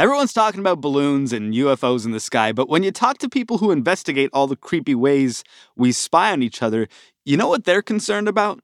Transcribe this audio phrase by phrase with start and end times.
[0.00, 3.58] Everyone's talking about balloons and UFOs in the sky, but when you talk to people
[3.58, 5.44] who investigate all the creepy ways
[5.76, 6.88] we spy on each other,
[7.26, 8.60] you know what they're concerned about?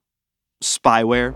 [0.64, 1.34] Spyware.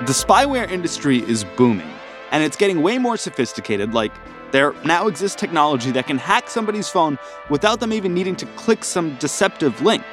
[0.00, 1.90] The spyware industry is booming,
[2.30, 3.94] and it's getting way more sophisticated.
[3.94, 4.12] Like,
[4.52, 7.16] there now exists technology that can hack somebody's phone
[7.48, 10.04] without them even needing to click some deceptive link.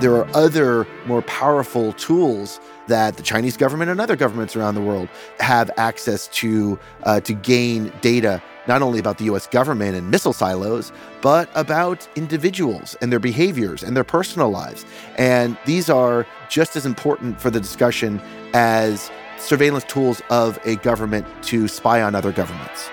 [0.00, 2.58] There are other more powerful tools
[2.88, 5.08] that the Chinese government and other governments around the world
[5.40, 10.32] have access to uh, to gain data not only about the US government and missile
[10.32, 14.84] silos, but about individuals and their behaviors and their personal lives.
[15.16, 18.20] And these are just as important for the discussion
[18.54, 22.88] as surveillance tools of a government to spy on other governments.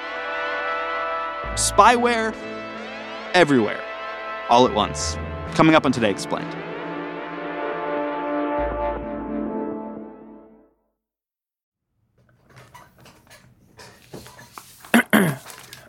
[1.53, 2.35] Spyware
[3.33, 3.81] everywhere,
[4.49, 5.17] all at once.
[5.53, 6.70] Coming up on Today Explained.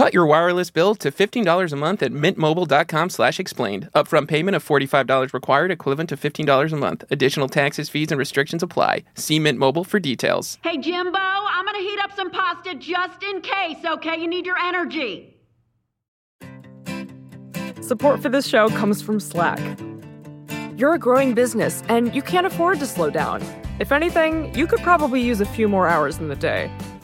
[0.00, 3.90] Cut your wireless bill to $15 a month at mintmobile.com slash explained.
[3.94, 7.04] Upfront payment of $45 required, equivalent to $15 a month.
[7.10, 9.04] Additional taxes, fees, and restrictions apply.
[9.14, 10.56] See Mint Mobile for details.
[10.64, 14.18] Hey, Jimbo, I'm gonna heat up some pasta just in case, okay?
[14.18, 15.36] You need your energy.
[17.82, 19.60] Support for this show comes from Slack.
[20.78, 23.42] You're a growing business and you can't afford to slow down.
[23.78, 26.70] If anything, you could probably use a few more hours in the day.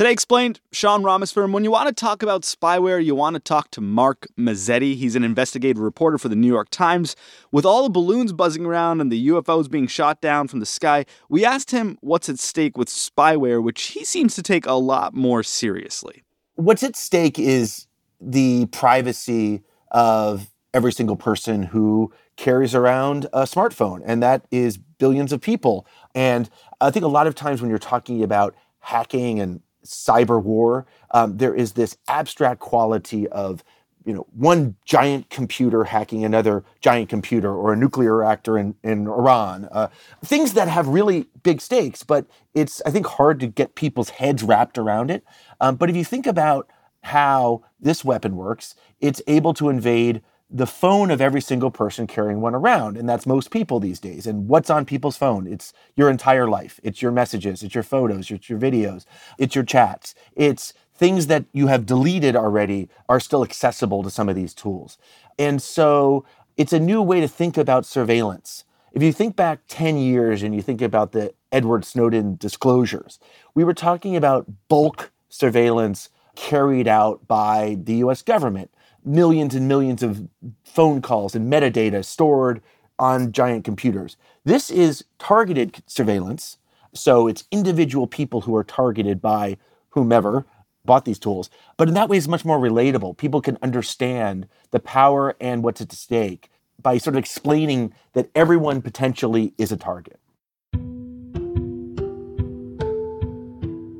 [0.00, 1.52] Today Explained, Sean Rameswaram.
[1.52, 4.96] When you want to talk about spyware, you want to talk to Mark Mazzetti.
[4.96, 7.14] He's an investigative reporter for the New York Times.
[7.52, 11.04] With all the balloons buzzing around and the UFOs being shot down from the sky,
[11.28, 15.12] we asked him what's at stake with spyware, which he seems to take a lot
[15.12, 16.22] more seriously.
[16.54, 17.86] What's at stake is
[18.22, 25.30] the privacy of every single person who carries around a smartphone, and that is billions
[25.30, 25.86] of people.
[26.14, 26.48] And
[26.80, 31.38] I think a lot of times when you're talking about hacking and cyber war, um,
[31.38, 33.64] there is this abstract quality of
[34.04, 39.06] you know one giant computer hacking another giant computer or a nuclear reactor in, in
[39.06, 39.88] iran uh,
[40.24, 44.42] things that have really big stakes but it's i think hard to get people's heads
[44.42, 45.24] wrapped around it.
[45.60, 46.68] Um, but if you think about
[47.02, 52.40] how this weapon works it's able to invade the phone of every single person carrying
[52.40, 52.96] one around.
[52.96, 54.26] And that's most people these days.
[54.26, 55.46] And what's on people's phone?
[55.46, 56.80] It's your entire life.
[56.82, 59.04] It's your messages, it's your photos, it's your videos,
[59.38, 60.14] it's your chats.
[60.34, 64.98] It's things that you have deleted already are still accessible to some of these tools.
[65.38, 66.24] And so
[66.56, 68.64] it's a new way to think about surveillance.
[68.92, 73.20] If you think back 10 years and you think about the Edward Snowden disclosures,
[73.54, 78.70] we were talking about bulk surveillance carried out by the US government
[79.04, 80.28] millions and millions of
[80.64, 82.60] phone calls and metadata stored
[82.98, 84.16] on giant computers.
[84.44, 86.58] This is targeted surveillance.
[86.92, 89.56] So it's individual people who are targeted by
[89.90, 90.44] whomever
[90.84, 91.50] bought these tools.
[91.76, 93.16] But in that way, it's much more relatable.
[93.16, 96.50] People can understand the power and what's at stake
[96.82, 100.18] by sort of explaining that everyone potentially is a target.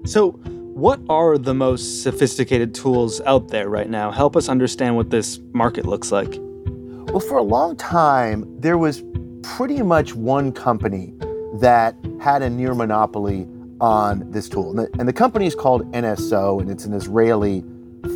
[0.06, 0.40] So,
[0.74, 4.10] what are the most sophisticated tools out there right now?
[4.10, 6.38] Help us understand what this market looks like.
[6.38, 9.02] Well, for a long time, there was
[9.42, 11.12] pretty much one company
[11.54, 13.46] that had a near monopoly
[13.80, 14.70] on this tool.
[14.70, 17.64] And the, and the company is called NSO, and it's an Israeli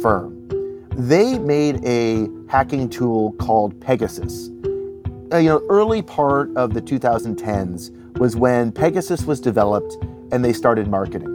[0.01, 0.41] firm.
[0.97, 4.51] They made a hacking tool called Pegasus.
[5.33, 9.97] Uh, you know, early part of the 2010s was when Pegasus was developed
[10.31, 11.34] and they started marketing.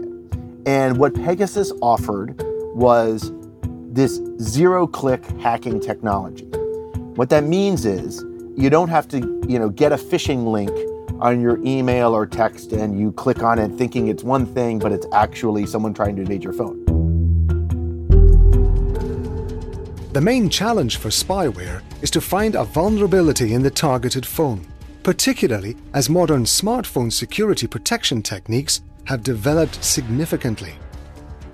[0.69, 2.39] And what Pegasus offered
[2.75, 3.31] was
[3.91, 6.45] this zero click hacking technology.
[7.15, 8.23] What that means is
[8.55, 9.17] you don't have to,
[9.47, 10.69] you know, get a phishing link
[11.19, 14.91] on your email or text and you click on it thinking it's one thing, but
[14.91, 16.85] it's actually someone trying to invade your phone.
[20.13, 24.67] The main challenge for spyware is to find a vulnerability in the targeted phone,
[25.01, 30.73] particularly as modern smartphone security protection techniques have developed significantly.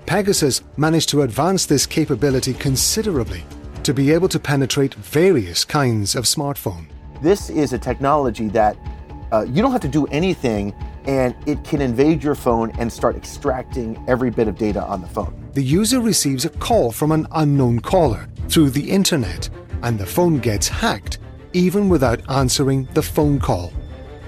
[0.04, 3.42] Pegasus managed to advance this capability considerably
[3.82, 6.84] to be able to penetrate various kinds of smartphone.
[7.22, 8.76] This is a technology that
[9.32, 10.74] uh, you don't have to do anything
[11.06, 15.08] and it can invade your phone and start extracting every bit of data on the
[15.08, 15.34] phone.
[15.54, 19.48] The user receives a call from an unknown caller through the internet,
[19.82, 21.20] and the phone gets hacked
[21.54, 23.72] even without answering the phone call.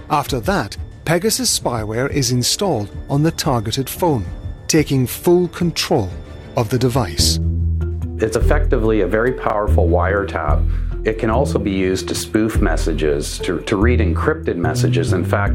[0.09, 0.79] After that,
[1.09, 4.27] Pegasus spyware is installed on the targeted phone,
[4.67, 6.11] taking full control
[6.55, 7.41] of the device.
[8.19, 10.63] It's effectively a very powerful wiretap
[11.07, 15.15] it can also be used to spoof messages, to, to read encrypted messages.
[15.15, 15.55] In fact,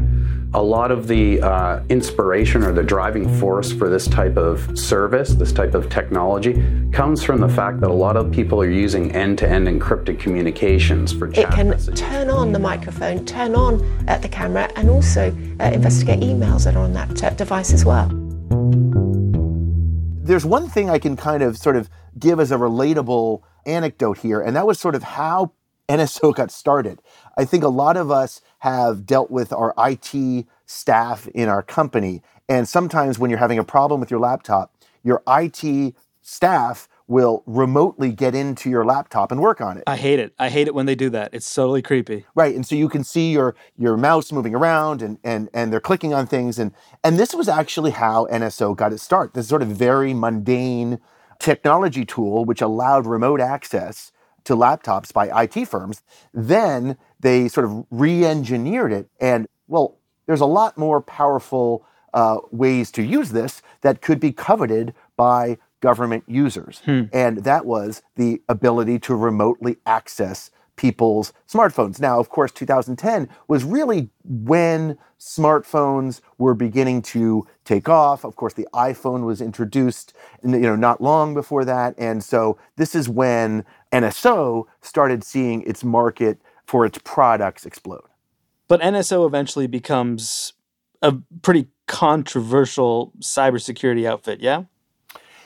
[0.54, 5.30] a lot of the uh, inspiration or the driving force for this type of service,
[5.34, 6.62] this type of technology,
[6.92, 11.28] comes from the fact that a lot of people are using end-to-end encrypted communications for
[11.28, 12.00] chat It can messages.
[12.00, 16.76] turn on the microphone, turn on uh, the camera, and also uh, investigate emails that
[16.76, 18.08] are on that uh, device as well.
[20.22, 24.40] There's one thing I can kind of sort of give as a relatable anecdote here,
[24.40, 25.52] and that was sort of how
[25.88, 27.00] NSO got started.
[27.36, 32.22] I think a lot of us have dealt with our IT staff in our company,
[32.48, 38.10] and sometimes when you're having a problem with your laptop, your IT staff will remotely
[38.10, 39.84] get into your laptop and work on it.
[39.86, 40.32] I hate it.
[40.38, 41.34] I hate it when they do that.
[41.34, 42.24] It's totally creepy.
[42.34, 42.54] Right.
[42.54, 46.14] And so you can see your your mouse moving around and and and they're clicking
[46.14, 46.72] on things and
[47.02, 49.34] and this was actually how NSO got its start.
[49.34, 50.98] This sort of very mundane
[51.38, 54.10] technology tool which allowed remote access
[54.44, 56.02] to laptops by IT firms.
[56.32, 59.96] Then they sort of re-engineered it and well,
[60.26, 65.58] there's a lot more powerful uh, ways to use this that could be coveted by
[65.80, 66.80] government users.
[67.12, 72.00] And that was the ability to remotely access people's smartphones.
[72.00, 78.24] Now, of course, 2010 was really when smartphones were beginning to take off.
[78.24, 82.94] Of course, the iPhone was introduced, you know, not long before that, and so this
[82.94, 88.04] is when NSO started seeing its market for its products explode.
[88.68, 90.54] But NSO eventually becomes
[91.02, 91.12] a
[91.42, 94.64] pretty controversial cybersecurity outfit, yeah?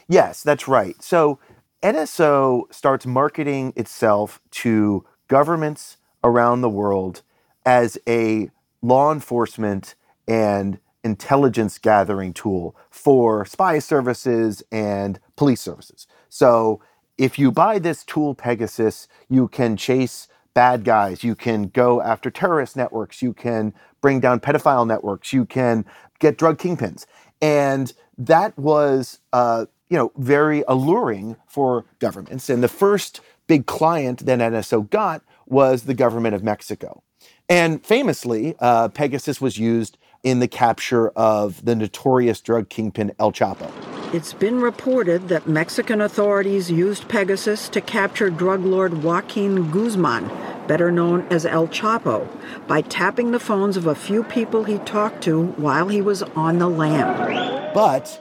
[0.08, 1.00] Yes, that's right.
[1.02, 1.38] So
[1.82, 7.22] NSO starts marketing itself to governments around the world
[7.64, 8.50] as a
[8.82, 9.94] law enforcement
[10.26, 16.06] and intelligence gathering tool for spy services and police services.
[16.28, 16.80] So
[17.16, 22.30] if you buy this tool, Pegasus, you can chase bad guys, you can go after
[22.30, 25.84] terrorist networks, you can bring down pedophile networks, you can
[26.18, 27.06] get drug kingpins.
[27.40, 32.50] And that was uh, you know, very alluring for governments.
[32.50, 37.02] And the first big client that NSO got was the government of Mexico.
[37.48, 43.32] And famously, uh, Pegasus was used in the capture of the notorious drug kingpin El
[43.32, 43.72] Chapo.
[44.14, 50.30] It's been reported that Mexican authorities used Pegasus to capture drug lord Joaquin Guzman,
[50.66, 52.28] better known as El Chapo,
[52.66, 56.58] by tapping the phones of a few people he talked to while he was on
[56.58, 57.72] the lam.
[57.72, 58.20] But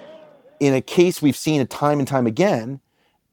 [0.59, 2.79] in a case we've seen it time and time again,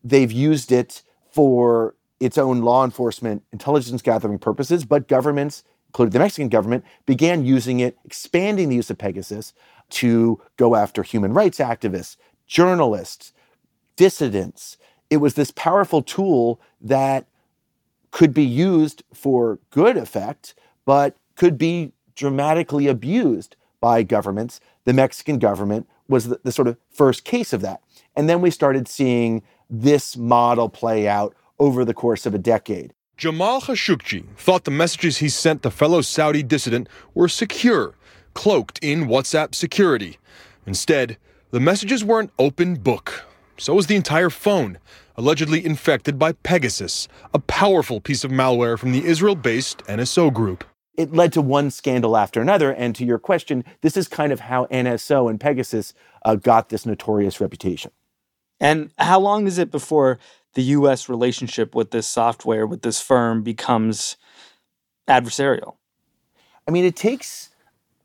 [0.02, 1.03] they've used it
[1.34, 7.44] for its own law enforcement intelligence gathering purposes, but governments, including the Mexican government, began
[7.44, 9.52] using it, expanding the use of Pegasus
[9.90, 13.32] to go after human rights activists, journalists,
[13.96, 14.76] dissidents.
[15.10, 17.26] It was this powerful tool that
[18.12, 24.60] could be used for good effect, but could be dramatically abused by governments.
[24.84, 27.80] The Mexican government was the, the, sort of first case of that.
[28.16, 32.92] And then we started seeing this model play out over the course of a decade.
[33.16, 37.94] Jamal Khashoggi thought the messages he sent the fellow Saudi dissident were secure,
[38.34, 40.18] cloaked in WhatsApp security.
[40.66, 41.16] Instead,
[41.50, 43.24] the messages were an open book.
[43.56, 44.78] So was the entire phone,
[45.16, 50.64] allegedly infected by Pegasus, a powerful piece of malware from the Israel based NSO group
[50.96, 52.72] it led to one scandal after another.
[52.72, 56.86] And to your question, this is kind of how NSO and Pegasus uh, got this
[56.86, 57.90] notorious reputation.
[58.60, 60.18] And how long is it before
[60.54, 64.16] the US relationship with this software, with this firm, becomes
[65.08, 65.76] adversarial?
[66.66, 67.50] I mean, it takes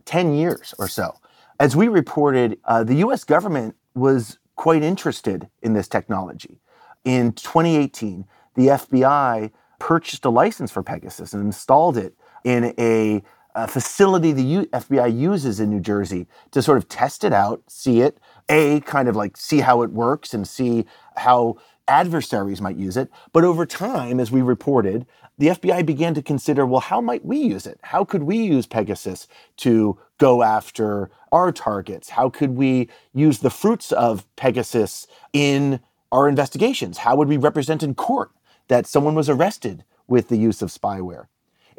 [0.06, 1.16] 10 years or so.
[1.60, 6.60] As we reported, uh, the US government was quite interested in this technology.
[7.06, 13.24] In 2018, the FBI purchased a license for Pegasus and installed it in a,
[13.56, 17.62] a facility the U- FBI uses in New Jersey to sort of test it out,
[17.68, 18.18] see it,
[18.50, 20.86] A, kind of like see how it works and see
[21.18, 23.10] how adversaries might use it.
[23.34, 25.06] But over time, as we reported,
[25.38, 27.80] the FBI began to consider well, how might we use it?
[27.82, 29.28] How could we use Pegasus
[29.58, 32.10] to go after our targets?
[32.10, 35.80] How could we use the fruits of Pegasus in
[36.12, 37.00] our investigations?
[37.00, 38.32] How would we represent in court
[38.68, 41.28] that someone was arrested with the use of spyware?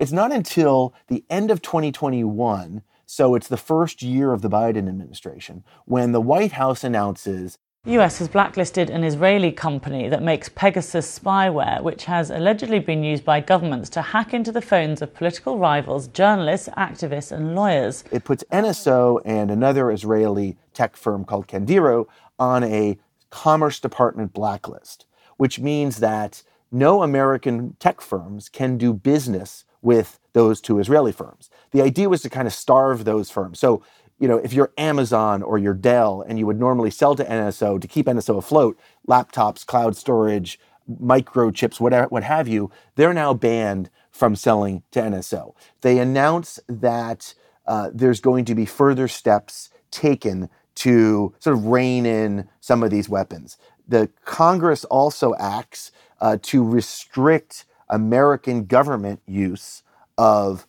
[0.00, 4.88] It's not until the end of 2021, so it's the first year of the Biden
[4.88, 10.48] administration, when the White House announces the US has blacklisted an Israeli company that makes
[10.48, 15.12] Pegasus spyware, which has allegedly been used by governments to hack into the phones of
[15.12, 18.04] political rivals, journalists, activists, and lawyers.
[18.10, 22.06] It puts NSO and another Israeli tech firm called Candiru
[22.38, 25.04] on a Commerce Department blacklist,
[25.36, 31.50] which means that no American tech firms can do business with those two Israeli firms.
[31.72, 33.58] The idea was to kind of starve those firms.
[33.58, 33.82] So
[34.20, 37.80] you know, if you're Amazon or you're Dell and you would normally sell to NSO
[37.80, 40.60] to keep NSO afloat, laptops, cloud storage,
[41.02, 45.54] microchips, whatever, what have you, they're now banned from selling to NSO.
[45.80, 47.34] They announce that
[47.66, 52.90] uh, there's going to be further steps taken to sort of rein in some of
[52.90, 53.56] these weapons.
[53.88, 59.82] The Congress also acts uh, to restrict American government use
[60.16, 60.66] of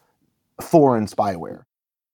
[0.61, 1.63] foreign spyware.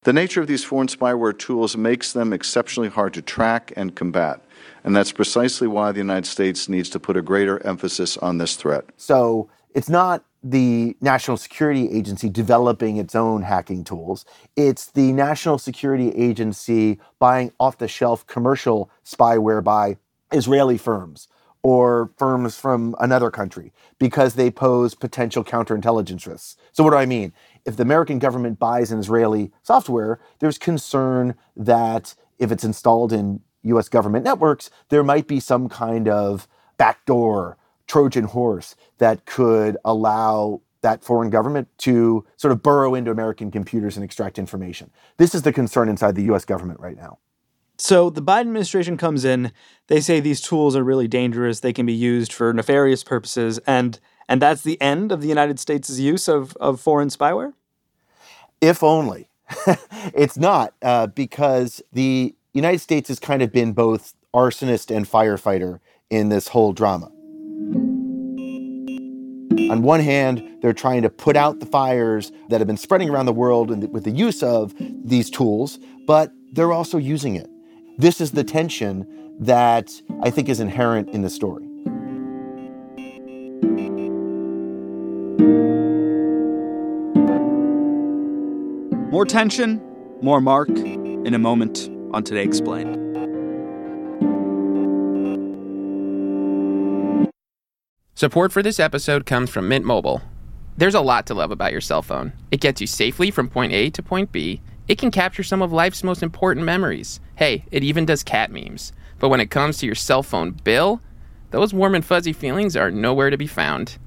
[0.04, 4.42] The nature of these foreign spyware tools makes them exceptionally hard to track and combat.
[4.84, 8.56] And that's precisely why the United States needs to put a greater emphasis on this
[8.56, 8.86] threat.
[8.96, 14.24] So it's not the National Security Agency developing its own hacking tools.
[14.56, 19.98] It's the National Security Agency buying off the shelf commercial spyware by
[20.32, 21.28] Israeli firms
[21.64, 26.56] or firms from another country because they pose potential counterintelligence risks.
[26.72, 27.34] So, what do I mean?
[27.68, 33.42] if the American government buys an Israeli software, there's concern that if it's installed in
[33.64, 36.48] US government networks, there might be some kind of
[36.78, 43.52] backdoor Trojan horse that could allow that foreign government to sort of burrow into American
[43.52, 44.90] computers and extract information.
[45.18, 47.20] This is the concern inside the US government right now.
[47.78, 49.52] So the Biden administration comes in,
[49.88, 54.00] they say these tools are really dangerous, they can be used for nefarious purposes, and
[54.28, 57.54] and that's the end of the United States' use of, of foreign spyware?
[58.60, 59.30] If only.
[60.14, 65.80] it's not, uh, because the United States has kind of been both arsonist and firefighter
[66.10, 67.06] in this whole drama.
[69.72, 73.26] On one hand, they're trying to put out the fires that have been spreading around
[73.26, 77.50] the world with the use of these tools, but they're also using it.
[78.00, 79.08] This is the tension
[79.40, 81.66] that I think is inherent in the story.
[89.10, 89.82] More tension,
[90.22, 92.96] more Mark in a moment on Today Explained.
[98.14, 100.22] Support for this episode comes from Mint Mobile.
[100.78, 102.34] There's a lot to love about your cell phone.
[102.52, 104.62] It gets you safely from point A to point B.
[104.88, 107.20] It can capture some of life's most important memories.
[107.36, 108.94] Hey, it even does cat memes.
[109.20, 111.02] But when it comes to your cell phone bill,
[111.52, 113.98] those warm and fuzzy feelings are nowhere to be found.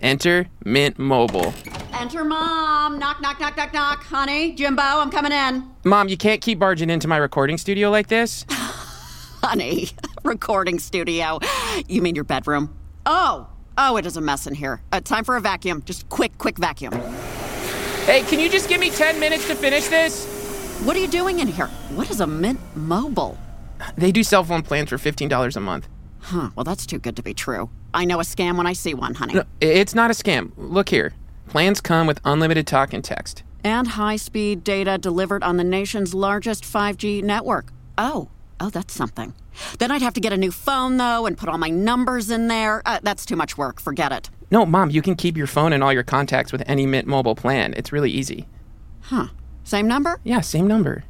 [0.00, 1.54] Enter Mint Mobile.
[1.92, 2.98] Enter mom.
[2.98, 4.02] Knock, knock, knock, knock, knock.
[4.02, 5.70] Honey, Jimbo, I'm coming in.
[5.84, 8.44] Mom, you can't keep barging into my recording studio like this.
[8.50, 9.90] Honey,
[10.24, 11.38] recording studio.
[11.86, 12.76] You mean your bedroom?
[13.06, 13.48] Oh,
[13.78, 14.82] oh, it is a mess in here.
[14.90, 15.82] Uh, time for a vacuum.
[15.84, 16.92] Just quick, quick vacuum.
[18.06, 20.26] Hey, can you just give me 10 minutes to finish this?
[20.84, 21.68] What are you doing in here?
[21.94, 23.38] What is a Mint Mobile?
[23.96, 25.88] They do cell phone plans for $15 a month.
[26.20, 27.70] Huh, well, that's too good to be true.
[27.94, 29.34] I know a scam when I see one, honey.
[29.34, 30.52] No, it's not a scam.
[30.58, 31.14] Look here.
[31.48, 33.42] Plans come with unlimited talk and text.
[33.64, 37.72] And high speed data delivered on the nation's largest 5G network.
[37.96, 38.28] Oh,
[38.60, 39.32] oh, that's something.
[39.78, 42.48] Then I'd have to get a new phone, though, and put all my numbers in
[42.48, 42.82] there.
[42.84, 43.80] Uh, that's too much work.
[43.80, 44.28] Forget it.
[44.50, 47.34] No, Mom, you can keep your phone and all your contacts with any Mint Mobile
[47.34, 47.74] plan.
[47.76, 48.46] It's really easy.
[49.02, 49.28] Huh.
[49.64, 50.20] Same number?
[50.24, 51.04] Yeah, same number.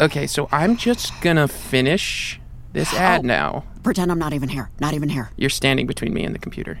[0.00, 2.40] Okay, so I'm just gonna finish
[2.72, 2.98] this oh.
[2.98, 3.64] ad oh, now.
[3.82, 4.70] Pretend I'm not even here.
[4.80, 5.30] Not even here.
[5.36, 6.80] You're standing between me and the computer.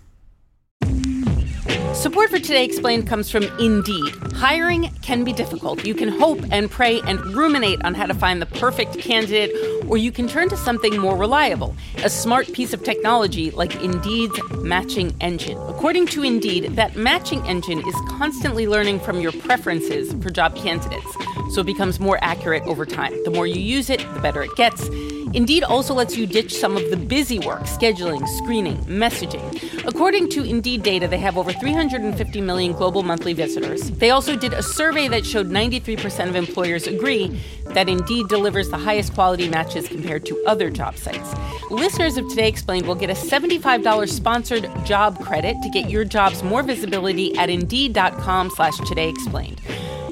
[1.93, 4.15] Support for Today Explained comes from Indeed.
[4.33, 5.85] Hiring can be difficult.
[5.85, 9.51] You can hope and pray and ruminate on how to find the perfect candidate,
[9.87, 14.39] or you can turn to something more reliable a smart piece of technology like Indeed's
[14.53, 15.57] matching engine.
[15.67, 21.15] According to Indeed, that matching engine is constantly learning from your preferences for job candidates,
[21.53, 23.13] so it becomes more accurate over time.
[23.25, 24.89] The more you use it, the better it gets.
[25.33, 29.85] Indeed also lets you ditch some of the busy work, scheduling, screening, messaging.
[29.85, 33.89] According to Indeed data, they have over 350 million global monthly visitors.
[33.91, 37.39] They also did a survey that showed 93% of employers agree
[37.73, 41.33] that Indeed delivers the highest quality matches compared to other job sites.
[41.71, 46.43] Listeners of Today Explained will get a $75 sponsored job credit to get your jobs
[46.43, 49.59] more visibility at Indeed.com slash Today Explained.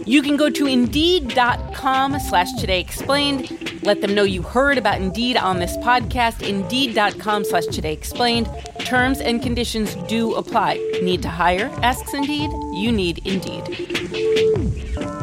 [0.07, 3.68] You can go to Indeed.com slash Today Explained.
[3.83, 6.47] Let them know you heard about Indeed on this podcast.
[6.47, 8.49] Indeed.com slash Today Explained.
[8.79, 10.75] Terms and conditions do apply.
[11.01, 11.69] Need to hire?
[11.81, 12.51] Asks Indeed.
[12.73, 15.18] You need Indeed.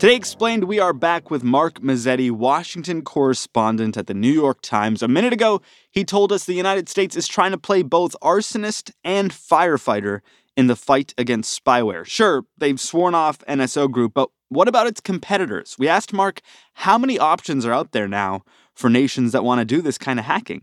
[0.00, 5.02] Today Explained, we are back with Mark Mazzetti, Washington correspondent at the New York Times.
[5.02, 8.92] A minute ago, he told us the United States is trying to play both arsonist
[9.04, 10.20] and firefighter
[10.56, 12.06] in the fight against spyware.
[12.06, 15.76] Sure, they've sworn off NSO Group, but what about its competitors?
[15.78, 16.40] We asked Mark
[16.72, 18.42] how many options are out there now
[18.72, 20.62] for nations that want to do this kind of hacking.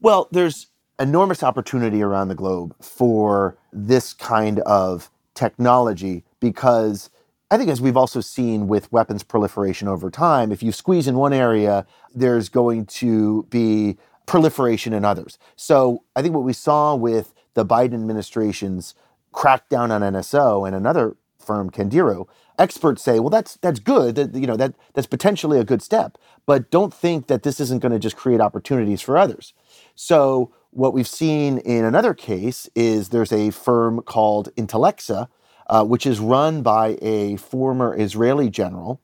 [0.00, 0.68] Well, there's
[1.00, 7.10] enormous opportunity around the globe for this kind of technology because
[7.50, 11.16] I think, as we've also seen with weapons proliferation over time, if you squeeze in
[11.16, 15.38] one area, there's going to be proliferation in others.
[15.54, 18.94] So I think what we saw with the Biden administration's
[19.32, 22.26] crackdown on NSO and another firm, Candiru,
[22.58, 24.16] experts say, well, that's that's good.
[24.16, 27.80] That you know that that's potentially a good step, but don't think that this isn't
[27.80, 29.54] going to just create opportunities for others.
[29.94, 35.28] So what we've seen in another case is there's a firm called Intellexa
[35.68, 39.00] uh, which is run by a former Israeli general.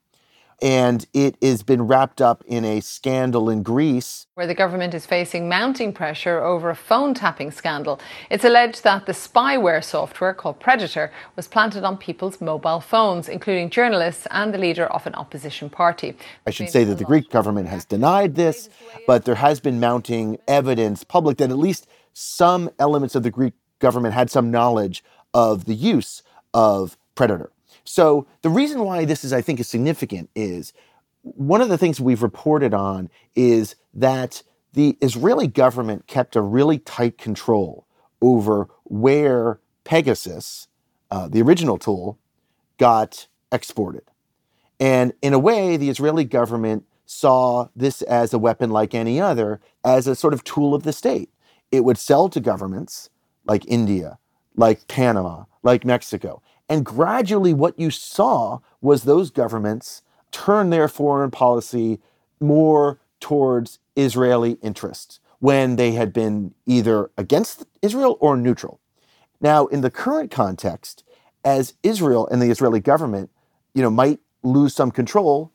[0.61, 4.29] And it has been wrapped up in a scandal in Greece.
[4.35, 7.98] Where the government is facing mounting pressure over a phone tapping scandal.
[8.31, 13.70] It's alleged that the spyware software called Predator was planted on people's mobile phones, including
[13.70, 16.14] journalists and the leader of an opposition party.
[16.46, 18.68] I should say that the Greek government has denied this,
[19.05, 23.55] but there has been mounting evidence public that at least some elements of the Greek
[23.81, 25.03] government had some knowledge
[25.35, 26.22] of the use
[26.54, 27.50] of predator.
[27.84, 30.72] So the reason why this is, I think, is significant is
[31.22, 36.78] one of the things we've reported on is that the Israeli government kept a really
[36.78, 37.86] tight control
[38.20, 40.68] over where Pegasus,
[41.10, 42.18] uh, the original tool,
[42.78, 44.02] got exported.
[44.80, 49.60] And in a way, the Israeli government saw this as a weapon like any other,
[49.84, 51.30] as a sort of tool of the state.
[51.70, 53.10] It would sell to governments
[53.44, 54.18] like India,
[54.56, 56.42] like Panama, like Mexico.
[56.68, 62.00] And gradually, what you saw was those governments turn their foreign policy
[62.40, 68.80] more towards Israeli interests when they had been either against Israel or neutral.
[69.40, 71.04] Now, in the current context,
[71.44, 73.30] as Israel and the Israeli government,
[73.74, 75.52] you know, might lose some control,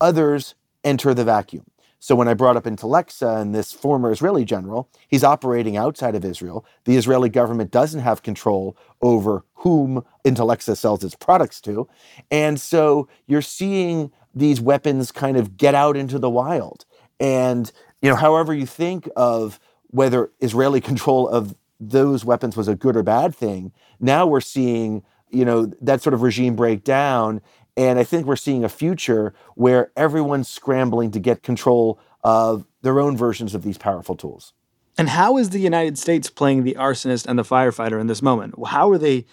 [0.00, 1.64] others enter the vacuum.
[2.00, 6.24] So when I brought up Intellexa and this former Israeli general, he's operating outside of
[6.24, 6.64] Israel.
[6.84, 11.88] The Israeli government doesn't have control over whom Intellexa sells its products to.
[12.30, 16.84] And so you're seeing these weapons kind of get out into the wild.
[17.18, 19.58] And, you know, however you think of
[19.88, 25.02] whether Israeli control of those weapons was a good or bad thing, now we're seeing,
[25.30, 27.40] you know, that sort of regime break down
[27.78, 32.98] and I think we're seeing a future where everyone's scrambling to get control of their
[32.98, 34.52] own versions of these powerful tools.
[34.98, 38.54] And how is the United States playing the arsonist and the firefighter in this moment?
[38.66, 39.26] How are they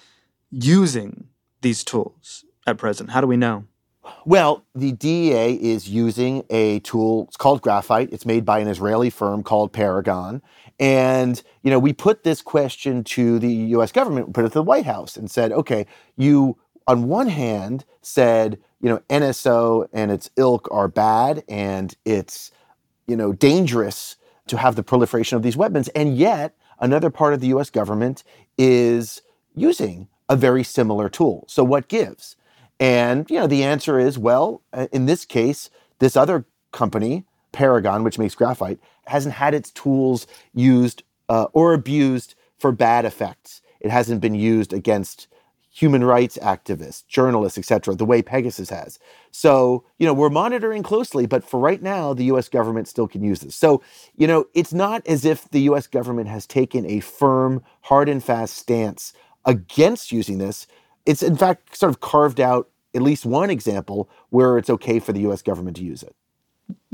[0.51, 1.27] using
[1.61, 3.09] these tools at present?
[3.09, 3.65] How do we know?
[4.25, 7.25] Well, the DEA is using a tool.
[7.27, 8.13] It's called Graphite.
[8.13, 10.43] It's made by an Israeli firm called Paragon.
[10.79, 14.63] And, you know, we put this question to the US government, put it to the
[14.63, 20.29] White House and said, okay, you on one hand said, you know, NSO and its
[20.35, 22.51] ilk are bad and it's,
[23.07, 24.17] you know, dangerous
[24.47, 25.87] to have the proliferation of these weapons.
[25.89, 28.23] And yet, another part of the US government
[28.57, 29.21] is
[29.55, 31.45] using a very similar tool.
[31.47, 32.35] So what gives?
[32.79, 35.69] And, you know, the answer is, well, uh, in this case,
[35.99, 42.35] this other company, Paragon, which makes graphite, hasn't had its tools used uh, or abused
[42.59, 43.61] for bad effects.
[43.79, 45.27] It hasn't been used against
[45.75, 48.97] human rights activists, journalists, etc., the way Pegasus has.
[49.31, 53.21] So, you know, we're monitoring closely, but for right now, the US government still can
[53.21, 53.57] use this.
[53.57, 53.83] So,
[54.15, 58.23] you know, it's not as if the US government has taken a firm, hard and
[58.23, 59.11] fast stance
[59.43, 60.65] against using this.
[61.05, 65.11] It's in fact sort of carved out at least one example where it's okay for
[65.11, 66.15] the US government to use it.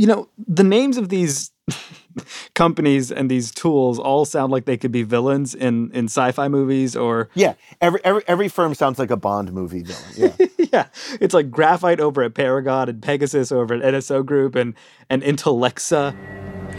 [0.01, 1.51] You know, the names of these
[2.55, 6.95] companies and these tools all sound like they could be villains in in sci-fi movies
[6.95, 10.33] or Yeah, every every every firm sounds like a Bond movie villain.
[10.39, 10.47] Yeah.
[10.73, 10.87] yeah,
[11.19, 14.73] it's like Graphite over at Paragon and Pegasus over at NSO Group and
[15.07, 16.15] and Intellexa.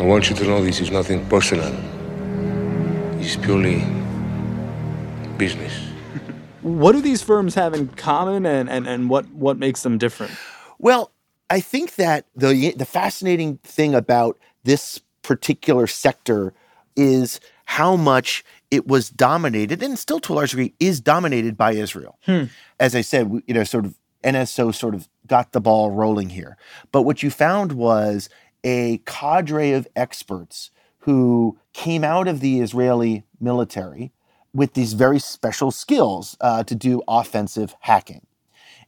[0.01, 1.73] I want you to know this is nothing personal.
[3.21, 3.85] It's purely
[5.39, 5.73] business.
[6.63, 10.33] What do these firms have in common and, and, and what, what makes them different?
[10.79, 11.12] Well,
[11.53, 16.55] I think that the the fascinating thing about this particular sector
[16.97, 21.73] is how much it was dominated and still to a large degree is dominated by
[21.73, 22.19] Israel.
[22.25, 22.45] Hmm.
[22.81, 26.57] As I said, you know, sort of NSO sort of got the ball rolling here.
[26.91, 28.31] But what you found was
[28.65, 34.11] a cadre of experts who came out of the Israeli military
[34.55, 38.27] with these very special skills uh, to do offensive hacking.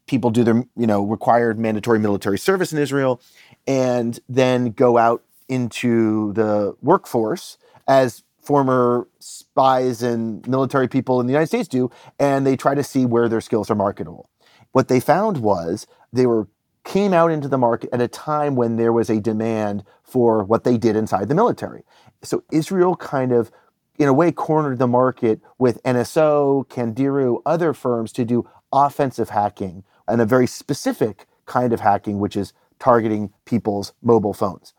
[0.07, 3.21] People do their, you know, required mandatory military service in Israel
[3.67, 11.33] and then go out into the workforce as former spies and military people in the
[11.33, 14.29] United States do, and they try to see where their skills are marketable.
[14.73, 16.49] What they found was they were
[16.85, 20.65] came out into the market at a time when there was a demand for what
[20.65, 21.83] they did inside the military.
[22.23, 23.51] So Israel kind of
[23.99, 29.85] in a way cornered the market with NSO, Candiru, other firms to do offensive hacking
[30.09, 34.75] and a very specific kind of hacking which is targeting people's mobile phones.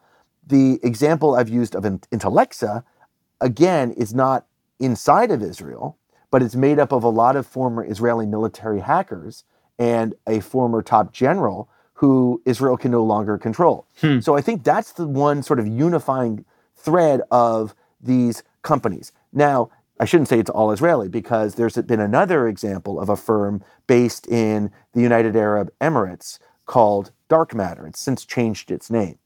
[0.46, 2.84] The example I've used of Intellexa
[3.42, 4.46] again is not
[4.80, 5.98] inside of Israel,
[6.30, 9.44] but it's made up of a lot of former Israeli military hackers
[9.80, 13.88] and a former top general who Israel can no longer control.
[14.02, 14.20] Hmm.
[14.20, 16.44] So I think that's the one sort of unifying
[16.76, 19.12] thread of these companies.
[19.32, 23.64] Now, I shouldn't say it's all Israeli because there's been another example of a firm
[23.88, 27.88] based in the United Arab Emirates called Dark Matter.
[27.88, 29.18] It's since changed its name.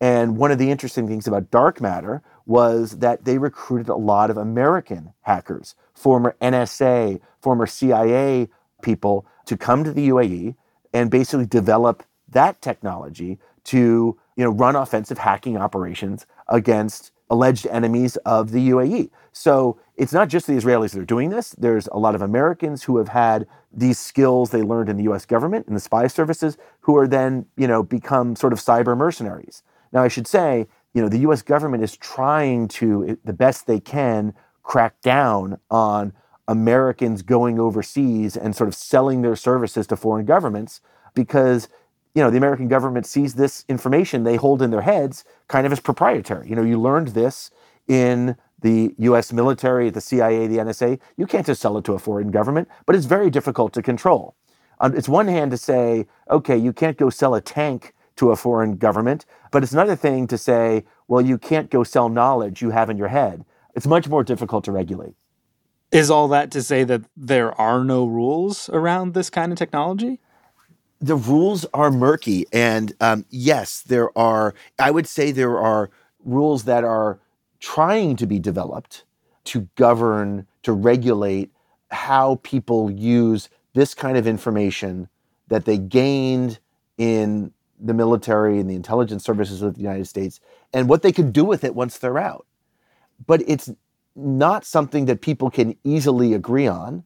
[0.00, 4.30] And one of the interesting things about Dark Matter was that they recruited a lot
[4.30, 8.48] of American hackers, former NSA, former CIA
[8.82, 10.56] people to come to the UAE
[10.92, 18.16] and basically develop that technology to you know run offensive hacking operations against alleged enemies
[18.18, 19.10] of the UAE.
[19.32, 21.50] So it's not just the Israelis that are doing this.
[21.50, 25.26] There's a lot of Americans who have had these skills they learned in the US
[25.26, 29.64] government and the spy services who are then, you know, become sort of cyber mercenaries.
[29.92, 33.80] Now I should say, you know, the US government is trying to the best they
[33.80, 36.12] can crack down on
[36.46, 40.80] Americans going overseas and sort of selling their services to foreign governments
[41.14, 41.68] because
[42.14, 45.72] you know the American government sees this information they hold in their heads kind of
[45.72, 46.48] as proprietary.
[46.48, 47.50] You know, you learned this
[47.88, 50.98] in the US military, the CIA, the NSA.
[51.16, 54.34] You can't just sell it to a foreign government, but it's very difficult to control.
[54.80, 58.36] On it's one hand to say, okay, you can't go sell a tank to a
[58.36, 62.70] foreign government, but it's another thing to say, well, you can't go sell knowledge you
[62.70, 63.44] have in your head.
[63.74, 65.14] It's much more difficult to regulate.
[65.90, 70.20] Is all that to say that there are no rules around this kind of technology?
[71.04, 72.46] The rules are murky.
[72.52, 75.90] And um, yes, there are, I would say there are
[76.24, 77.20] rules that are
[77.60, 79.04] trying to be developed
[79.44, 81.50] to govern, to regulate
[81.90, 85.08] how people use this kind of information
[85.48, 86.58] that they gained
[86.96, 90.40] in the military and the intelligence services of the United States
[90.72, 92.46] and what they can do with it once they're out.
[93.26, 93.70] But it's
[94.16, 97.04] not something that people can easily agree on.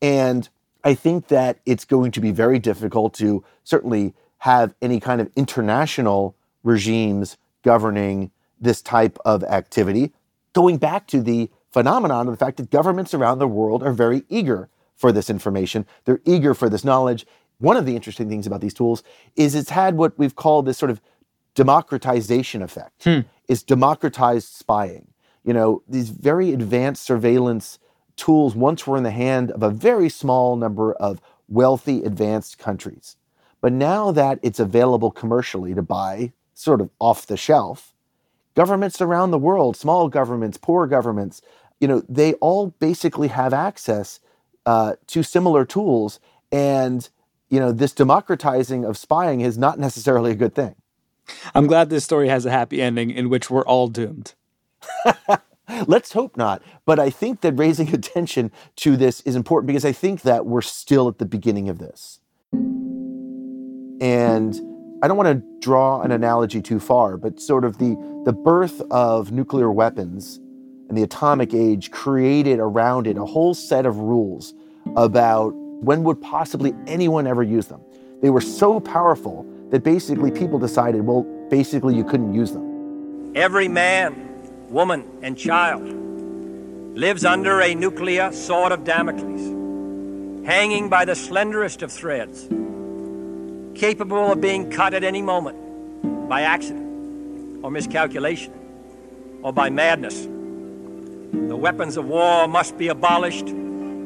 [0.00, 0.48] And
[0.84, 5.30] I think that it's going to be very difficult to certainly have any kind of
[5.36, 10.12] international regimes governing this type of activity,
[10.52, 14.24] going back to the phenomenon of the fact that governments around the world are very
[14.28, 15.86] eager for this information.
[16.04, 17.26] They're eager for this knowledge.
[17.58, 19.02] One of the interesting things about these tools
[19.36, 21.00] is it's had what we've called this sort of
[21.54, 23.04] democratization effect.
[23.04, 23.20] Hmm.
[23.48, 25.08] It's democratized spying.
[25.44, 27.78] You know, these very advanced surveillance
[28.16, 33.16] tools once were in the hand of a very small number of wealthy, advanced countries.
[33.60, 37.94] But now that it's available commercially to buy, sort of off the shelf,
[38.54, 41.42] governments around the world, small governments, poor governments,
[41.80, 44.20] you know, they all basically have access
[44.66, 46.20] uh, to similar tools.
[46.50, 47.08] And,
[47.50, 50.74] you know, this democratizing of spying is not necessarily a good thing.
[51.54, 54.34] I'm glad this story has a happy ending in which we're all doomed.
[55.86, 56.62] Let's hope not.
[56.84, 60.60] But I think that raising attention to this is important because I think that we're
[60.62, 62.20] still at the beginning of this.
[64.00, 64.54] And
[65.02, 68.80] I don't want to draw an analogy too far, but sort of the, the birth
[68.90, 70.40] of nuclear weapons
[70.88, 74.54] and the atomic age created around it a whole set of rules
[74.96, 77.80] about when would possibly anyone ever use them.
[78.20, 83.32] They were so powerful that basically people decided, well, basically you couldn't use them.
[83.34, 84.31] Every man,
[84.72, 85.82] woman, and child
[86.96, 92.48] lives under a nuclear sword of Damocles, hanging by the slenderest of threads,
[93.78, 95.58] capable of being cut at any moment
[96.28, 98.52] by accident or miscalculation
[99.42, 100.22] or by madness.
[100.22, 103.46] The weapons of war must be abolished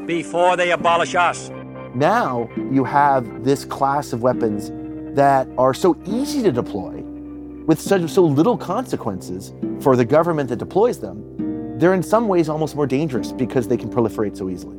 [0.07, 1.48] before they abolish us.
[1.94, 4.70] Now you have this class of weapons
[5.16, 7.06] that are so easy to deploy
[7.66, 11.79] with such so little consequences for the government that deploys them.
[11.79, 14.76] They're in some ways almost more dangerous because they can proliferate so easily.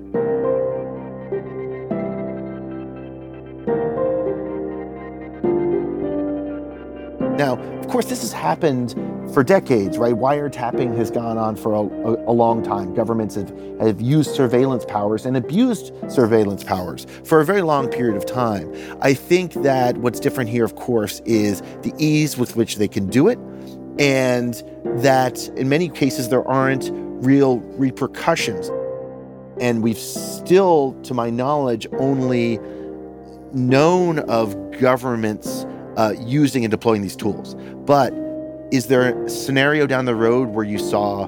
[7.38, 8.92] Now, course, this has happened
[9.34, 10.14] for decades, right?
[10.14, 12.94] Wiretapping has gone on for a, a, long time.
[12.94, 18.16] Governments have, have used surveillance powers and abused surveillance powers for a very long period
[18.16, 18.72] of time.
[19.02, 23.08] I think that what's different here, of course, is the ease with which they can
[23.08, 23.40] do it,
[23.98, 24.54] and
[25.02, 26.92] that in many cases there aren't
[27.26, 28.70] real repercussions.
[29.60, 32.60] And we've still, to my knowledge, only
[33.54, 35.57] known of governments
[35.98, 37.56] uh, using and deploying these tools.
[37.86, 38.14] But
[38.72, 41.28] is there a scenario down the road where you saw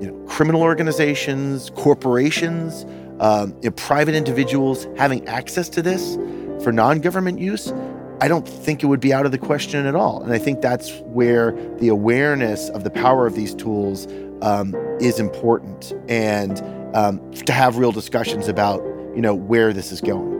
[0.00, 2.84] you know, criminal organizations, corporations,
[3.20, 6.16] um, you know, private individuals having access to this
[6.62, 7.72] for non government use?
[8.20, 10.22] I don't think it would be out of the question at all.
[10.22, 14.06] And I think that's where the awareness of the power of these tools
[14.40, 16.62] um, is important and
[16.94, 18.82] um, to have real discussions about
[19.14, 20.35] you know where this is going.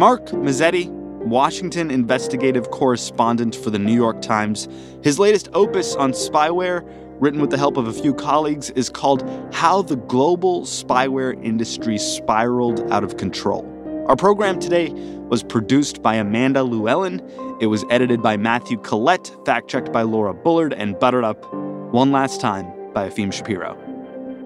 [0.00, 0.88] Mark Mazzetti,
[1.26, 4.66] Washington investigative correspondent for the New York Times.
[5.02, 6.80] His latest opus on spyware,
[7.20, 11.98] written with the help of a few colleagues, is called How the Global Spyware Industry
[11.98, 13.62] Spiraled Out of Control.
[14.08, 14.88] Our program today
[15.28, 17.20] was produced by Amanda Llewellyn.
[17.60, 21.44] It was edited by Matthew Collette, fact checked by Laura Bullard, and buttered up
[21.92, 23.76] one last time by Efim Shapiro.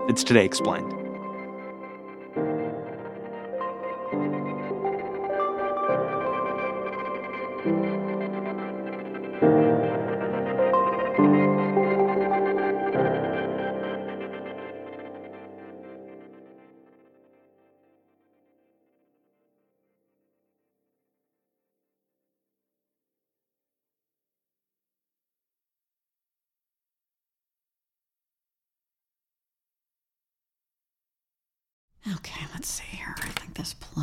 [0.08, 1.03] It's Today Explained.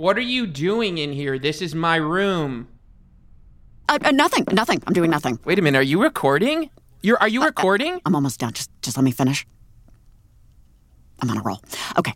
[0.00, 1.38] What are you doing in here?
[1.38, 2.68] This is my room.
[3.86, 4.82] Uh, uh, nothing, nothing.
[4.86, 5.38] I'm doing nothing.
[5.44, 5.78] Wait a minute.
[5.78, 6.70] Are you recording?
[7.02, 8.00] You're are you recording?
[8.06, 8.54] I'm almost done.
[8.54, 9.46] Just just let me finish.
[11.20, 11.60] I'm on a roll.
[11.98, 12.14] Okay.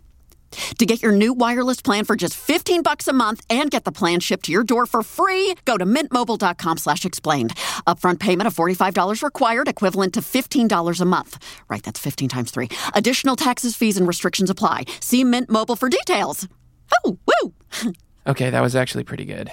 [0.78, 3.92] To get your new wireless plan for just 15 bucks a month and get the
[3.92, 7.54] plan shipped to your door for free, go to mintmobile.com slash explained.
[7.86, 11.38] Upfront payment of $45 required, equivalent to $15 a month.
[11.68, 12.70] Right, that's 15 times 3.
[12.94, 14.84] Additional taxes, fees, and restrictions apply.
[15.00, 16.48] See Mint Mobile for details.
[17.04, 17.52] Oh, woo!
[18.26, 19.50] okay, that was actually pretty good.